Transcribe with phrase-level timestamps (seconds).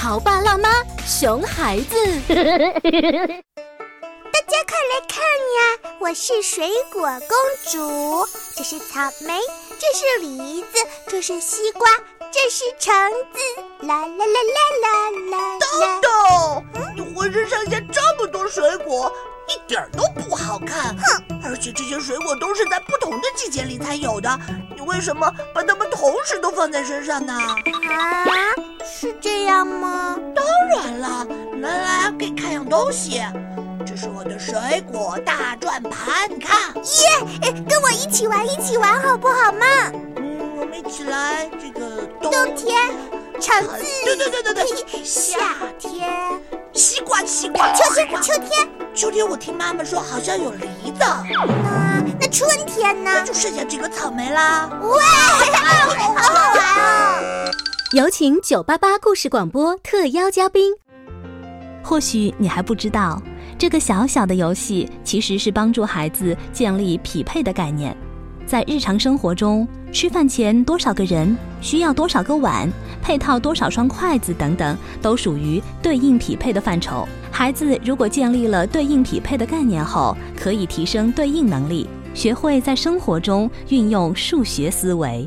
[0.00, 0.68] 潮爸辣妈
[1.04, 1.96] 熊孩子。
[2.30, 2.36] 大
[4.46, 5.18] 家快来看
[5.56, 5.60] 呀！
[5.98, 7.36] 我是水果公
[7.72, 8.24] 主，
[8.54, 9.40] 这是草莓，
[9.76, 11.90] 这是梨子，这是西瓜，
[12.30, 12.94] 这是橙
[13.32, 13.40] 子。
[13.88, 14.24] 啦啦啦
[14.54, 15.58] 啦啦啦！
[15.58, 15.66] 豆
[16.00, 16.08] 豆，
[16.94, 19.12] 你浑身上下这么多水果，
[19.48, 20.96] 一点都不好看。
[20.96, 21.24] 哼！
[21.44, 24.38] 而且这些水果都是在不同的季节里才有的，
[24.76, 27.32] 你为什么把它们同时都放在身上呢？
[27.34, 28.30] 啊，是
[29.38, 30.16] 这样吗？
[30.34, 31.24] 当然了，
[31.60, 33.22] 来来，给你看样东西。
[33.86, 37.52] 这是我的水果大转盘，你看，耶！
[37.68, 39.64] 跟我一起玩，一起玩好不好嘛？
[40.16, 41.48] 嗯，我们一起来。
[41.52, 42.76] 这个冬冬天，
[43.40, 45.38] 橙子，对对对对对，夏
[45.78, 46.10] 天，
[46.72, 50.98] 西瓜西瓜，秋天秋天，秋天我听妈妈说好像有梨子。
[50.98, 53.12] 那那春天呢？
[53.14, 54.68] 那就剩下这个草莓啦。
[54.82, 55.00] 哇，
[55.54, 56.77] 好好玩哦！
[57.94, 60.74] 有请九八八故事广播特邀嘉宾。
[61.82, 63.18] 或许你还不知道。
[63.56, 67.96] 这个小小的游戏其实是帮助孩子建立匹配的概念，
[68.44, 77.08] 在日常生活中，吃饭前多少个人，需要多少个碗，配套多少双筷子等等，都属于对应匹配的范畴。
[77.32, 85.26] 孩子如果建立了对应匹配的概念后，可以提升对应能力，学会在生活中运用数学思维。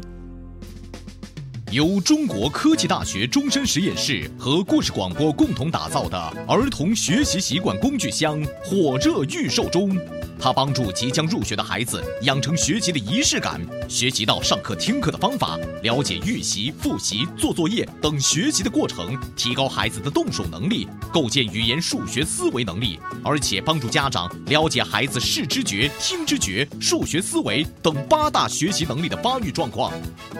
[1.72, 9.98] 由中国科技大学终身实验室和故事广播共同打造的儿童学习习惯工具箱火热预售中。
[10.42, 29.94] 它帮助即将入学的孩子养成学习的仪式感，学习到上课听课的方法，了解预习、复习、做作业等学习的过程，提高孩子的动手能力，构建语言数学思维能力，而且帮助家长了解孩子视知觉、听知觉、数学思维等八大学习能力的发育状况。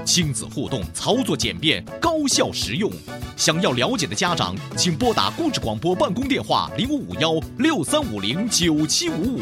[0.04, 2.92] 亲子互动，操作简便，高效实用。
[3.38, 9.42] 想要了解的家长，请拨打故事广播办公电话零五五幺六三五零九七五五。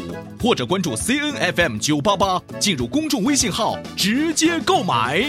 [0.50, 5.23] 或者关注 C N F M 九八八，进入公众微信号直接购买。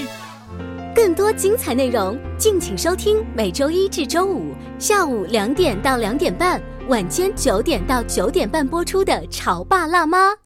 [0.95, 10.31] 更多精彩内容，敬请收听每周一至周五下午两点到两点半，晚间九点到九点半播出的《潮爸辣妈》。